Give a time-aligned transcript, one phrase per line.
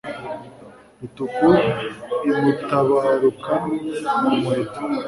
[0.99, 1.49] Rutuku
[2.29, 3.67] imutabarukana
[4.17, 4.81] ku muheto.